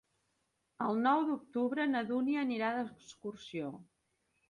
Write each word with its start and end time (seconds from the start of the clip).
El 0.85 0.97
nou 1.01 1.27
d'octubre 1.27 1.87
na 1.93 2.03
Dúnia 2.09 2.43
anirà 2.49 2.75
d'excursió. 2.81 3.75